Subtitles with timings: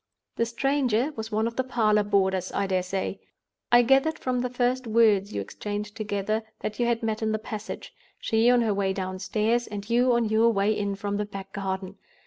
[0.35, 3.19] The stranger was one of the parlor boarders, I dare say.
[3.71, 7.37] I gathered from the first words you exchanged together, that you had met in the
[7.37, 11.99] passage—she on her way downstairs, and you on your way in from the back garden.